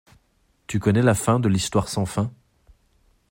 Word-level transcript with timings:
Tu 0.65 0.79
connais 0.79 1.03
la 1.03 1.13
fin 1.13 1.39
de 1.39 1.47
l'Histoire 1.47 1.87
sans 1.87 2.07
Fin? 2.07 2.33